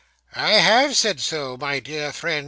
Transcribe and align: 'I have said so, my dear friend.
'I 0.33 0.53
have 0.53 0.97
said 0.97 1.19
so, 1.21 1.57
my 1.57 1.79
dear 1.79 2.11
friend. 2.11 2.39